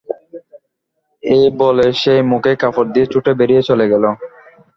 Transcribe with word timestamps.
এই 1.23 1.45
বলে 1.59 1.87
সে 2.01 2.13
মুখে 2.31 2.53
কাপড় 2.61 2.89
দিয়ে 2.93 3.07
ছুটে 3.11 3.31
বেরিয়ে 3.39 3.61
চলে 3.69 3.85
গেল। 3.91 4.03